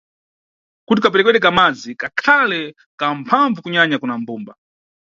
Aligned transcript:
Kuti 0.85 0.99
kaperekedwe 1.01 1.43
ka 1.45 1.51
madzi 1.57 1.91
kakhale 2.01 2.61
kamphambvu 2.99 3.59
kunyanya 3.61 3.97
kuna 4.01 4.15
mbumba. 4.21 4.53